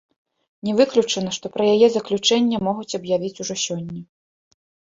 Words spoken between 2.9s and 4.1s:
аб'явіць ужо сёння.